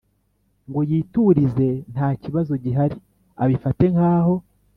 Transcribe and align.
ngo 0.67 0.79
yiturize 0.89 1.67
ntakibazo 1.93 2.51
gihari 2.63 2.97
abifate 3.43 3.83
nkaho 3.93 4.35